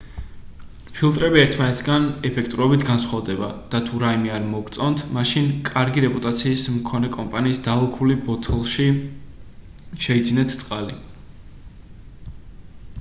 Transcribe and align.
ფილტრები 0.99 1.39
ერთმანეთისგან 1.41 2.07
ეფექტურობით 2.29 2.85
განსხვავდება 2.87 3.49
და 3.75 3.81
თუ 3.89 3.99
რაიმე 4.05 4.31
არ 4.37 4.47
მოგწონთ 4.53 5.03
მაშინ 5.19 5.51
კარგი 5.69 6.03
რეპუტაციის 6.07 6.63
მქონე 6.79 7.11
კომპანიის 7.17 7.61
დალუქული 7.69 8.17
ბოთლში 8.29 8.89
შეიძინეთ 10.09 10.57
წყალი 10.65 10.97